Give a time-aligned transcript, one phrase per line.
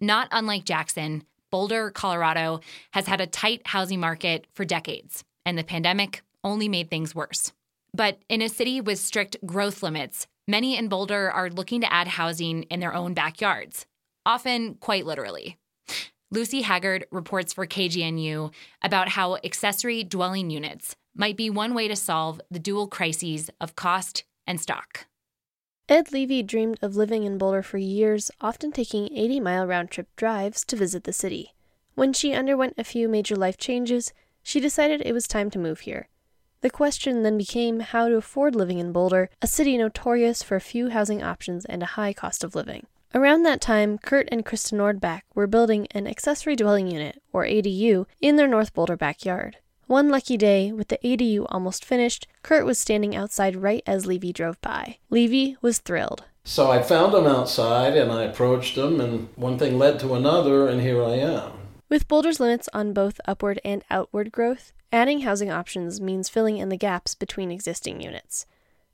[0.00, 2.60] Not unlike Jackson, Boulder, Colorado
[2.92, 7.52] has had a tight housing market for decades, and the pandemic only made things worse.
[7.94, 12.08] But in a city with strict growth limits, many in Boulder are looking to add
[12.08, 13.86] housing in their own backyards,
[14.26, 15.56] often quite literally.
[16.30, 18.52] Lucy Haggard reports for KGNU
[18.82, 23.76] about how accessory dwelling units might be one way to solve the dual crises of
[23.76, 25.06] cost and stock.
[25.88, 30.08] Ed Levy dreamed of living in Boulder for years, often taking 80 mile round trip
[30.16, 31.54] drives to visit the city.
[31.94, 35.80] When she underwent a few major life changes, she decided it was time to move
[35.80, 36.08] here.
[36.60, 40.88] The question then became how to afford living in Boulder, a city notorious for few
[40.90, 42.88] housing options and a high cost of living.
[43.14, 48.06] Around that time, Kurt and Krista Nordback were building an accessory dwelling unit, or ADU,
[48.20, 49.58] in their North Boulder backyard.
[49.86, 54.32] One lucky day, with the ADU almost finished, Kurt was standing outside right as Levy
[54.32, 54.98] drove by.
[55.10, 56.24] Levy was thrilled.
[56.42, 60.66] So I found him outside and I approached him, and one thing led to another,
[60.66, 61.52] and here I am.
[61.88, 66.68] With Boulder's limits on both upward and outward growth, adding housing options means filling in
[66.68, 68.44] the gaps between existing units.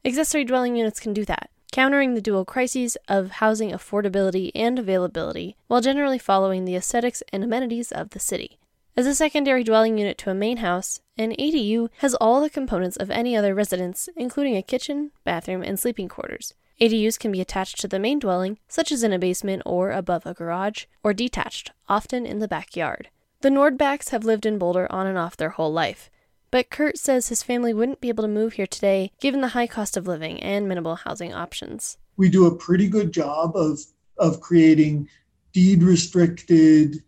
[0.04, 5.56] Accessory dwelling units can do that, countering the dual crises of housing affordability and availability
[5.68, 8.58] while generally following the aesthetics and amenities of the city.
[8.94, 12.98] As a secondary dwelling unit to a main house, an ADU has all the components
[12.98, 16.52] of any other residence, including a kitchen, bathroom, and sleeping quarters.
[16.78, 20.26] ADUs can be attached to the main dwelling, such as in a basement or above
[20.26, 23.08] a garage, or detached, often in the backyard.
[23.40, 26.10] The Nordbacks have lived in Boulder on and off their whole life,
[26.50, 29.66] but Kurt says his family wouldn't be able to move here today given the high
[29.66, 31.96] cost of living and minimal housing options.
[32.18, 33.80] We do a pretty good job of,
[34.18, 35.08] of creating
[35.54, 37.02] deed restricted,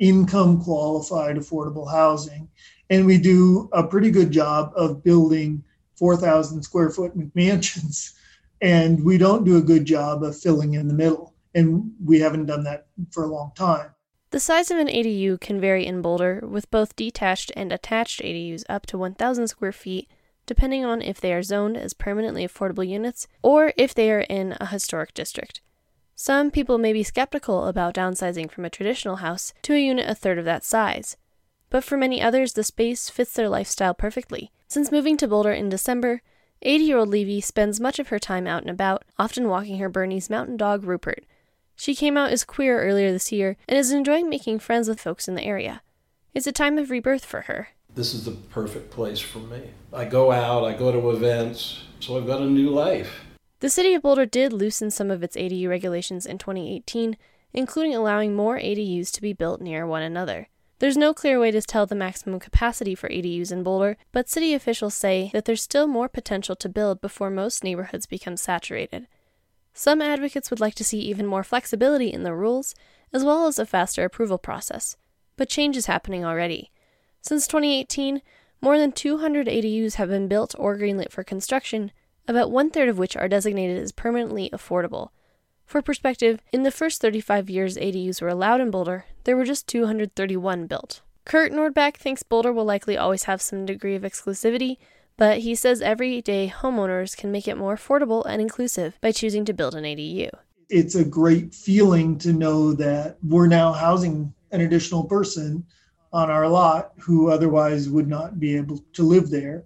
[0.00, 2.48] income qualified affordable housing.
[2.88, 5.62] And we do a pretty good job of building
[5.94, 8.14] 4,000 square foot McMansions.
[8.60, 11.34] And we don't do a good job of filling in the middle.
[11.54, 13.90] And we haven't done that for a long time.
[14.30, 18.62] The size of an ADU can vary in Boulder, with both detached and attached ADUs
[18.68, 20.08] up to 1,000 square feet,
[20.46, 24.56] depending on if they are zoned as permanently affordable units or if they are in
[24.60, 25.60] a historic district.
[26.22, 30.14] Some people may be skeptical about downsizing from a traditional house to a unit a
[30.14, 31.16] third of that size,
[31.70, 34.52] but for many others, the space fits their lifestyle perfectly.
[34.68, 36.20] Since moving to Boulder in December,
[36.60, 39.88] 80 year old Levy spends much of her time out and about, often walking her
[39.88, 41.24] Bernese mountain dog Rupert.
[41.74, 45.26] She came out as queer earlier this year and is enjoying making friends with folks
[45.26, 45.80] in the area.
[46.34, 47.68] It's a time of rebirth for her.
[47.94, 49.70] This is the perfect place for me.
[49.90, 53.24] I go out, I go to events, so I've got a new life.
[53.60, 57.18] The city of Boulder did loosen some of its ADU regulations in 2018,
[57.52, 60.48] including allowing more ADUs to be built near one another.
[60.78, 64.54] There's no clear way to tell the maximum capacity for ADUs in Boulder, but city
[64.54, 69.06] officials say that there's still more potential to build before most neighborhoods become saturated.
[69.74, 72.74] Some advocates would like to see even more flexibility in the rules,
[73.12, 74.96] as well as a faster approval process.
[75.36, 76.70] But change is happening already.
[77.20, 78.22] Since 2018,
[78.62, 81.92] more than 200 ADUs have been built or greenlit for construction,
[82.30, 85.10] about one third of which are designated as permanently affordable.
[85.66, 89.66] For perspective, in the first 35 years ADUs were allowed in Boulder, there were just
[89.66, 91.02] 231 built.
[91.24, 94.78] Kurt Nordback thinks Boulder will likely always have some degree of exclusivity,
[95.16, 99.52] but he says everyday homeowners can make it more affordable and inclusive by choosing to
[99.52, 100.30] build an ADU.
[100.68, 105.64] It's a great feeling to know that we're now housing an additional person
[106.12, 109.64] on our lot who otherwise would not be able to live there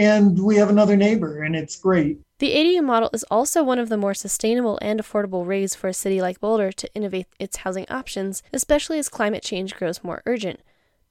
[0.00, 2.18] and we have another neighbor, and it's great.
[2.38, 5.94] The ADU model is also one of the more sustainable and affordable ways for a
[5.94, 10.60] city like Boulder to innovate its housing options, especially as climate change grows more urgent.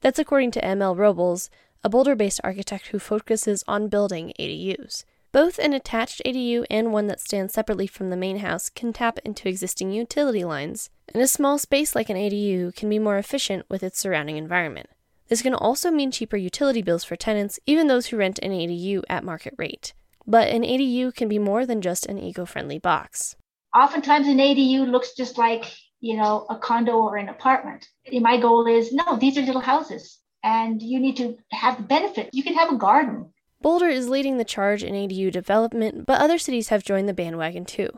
[0.00, 1.50] That's according to ML Robles,
[1.84, 5.04] a Boulder based architect who focuses on building ADUs.
[5.30, 9.20] Both an attached ADU and one that stands separately from the main house can tap
[9.24, 13.66] into existing utility lines, and a small space like an ADU can be more efficient
[13.70, 14.90] with its surrounding environment.
[15.30, 19.04] This can also mean cheaper utility bills for tenants, even those who rent an ADU
[19.08, 19.94] at market rate.
[20.26, 23.36] But an ADU can be more than just an eco friendly box.
[23.72, 27.86] Oftentimes, an ADU looks just like, you know, a condo or an apartment.
[28.12, 32.30] My goal is no, these are little houses, and you need to have the benefit.
[32.32, 33.32] You can have a garden.
[33.62, 37.64] Boulder is leading the charge in ADU development, but other cities have joined the bandwagon
[37.64, 37.90] too.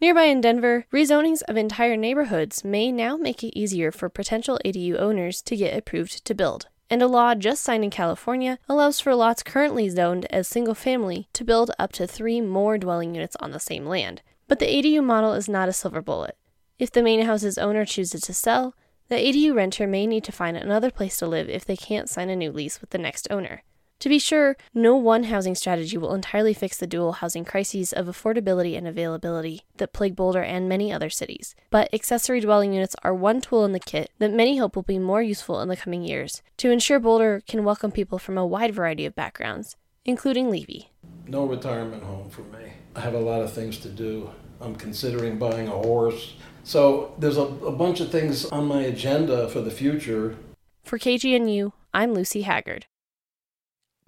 [0.00, 4.98] Nearby in Denver, rezonings of entire neighborhoods may now make it easier for potential ADU
[4.98, 9.14] owners to get approved to build and a law just signed in California allows for
[9.14, 13.50] lots currently zoned as single family to build up to three more dwelling units on
[13.50, 14.22] the same land.
[14.46, 16.36] But the ADU model is not a silver bullet.
[16.78, 18.74] If the main house's owner chooses to sell,
[19.08, 22.30] the ADU renter may need to find another place to live if they can't sign
[22.30, 23.62] a new lease with the next owner.
[24.00, 28.06] To be sure, no one housing strategy will entirely fix the dual housing crises of
[28.06, 33.12] affordability and availability that plague Boulder and many other cities, but accessory dwelling units are
[33.12, 36.04] one tool in the kit that many hope will be more useful in the coming
[36.04, 39.74] years to ensure Boulder can welcome people from a wide variety of backgrounds,
[40.04, 40.90] including Levy.
[41.26, 42.74] No retirement home for me.
[42.94, 44.30] I have a lot of things to do.
[44.60, 46.34] I'm considering buying a horse.
[46.62, 50.36] So there's a, a bunch of things on my agenda for the future.
[50.84, 52.86] For KGNU, I'm Lucy Haggard.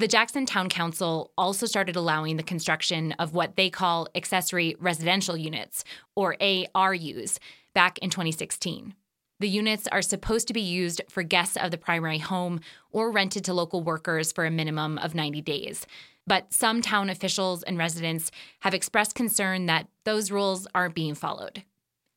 [0.01, 5.37] The Jackson Town Council also started allowing the construction of what they call accessory residential
[5.37, 5.85] units,
[6.17, 7.39] or ARUs,
[7.75, 8.95] back in 2016.
[9.41, 12.61] The units are supposed to be used for guests of the primary home
[12.91, 15.87] or rented to local workers for a minimum of 90 days.
[16.27, 18.31] But some town officials and residents
[18.61, 21.63] have expressed concern that those rules aren't being followed.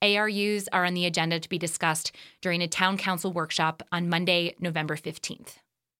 [0.01, 4.55] ARUs are on the agenda to be discussed during a town council workshop on Monday,
[4.57, 5.57] November 15th.